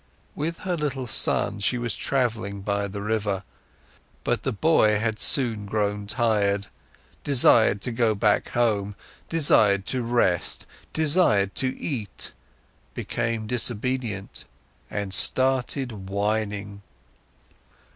[0.33, 3.43] With her little son, she was travelling by the river;
[4.23, 6.65] but the boy had soon grown tired,
[7.23, 8.95] desired to go back home,
[9.29, 12.33] desired to rest, desired to eat,
[12.95, 14.45] became disobedient
[14.89, 16.81] and started whining.